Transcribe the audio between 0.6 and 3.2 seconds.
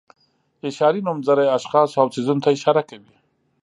اشاري نومځري اشخاصو او څیزونو ته اشاره کوي.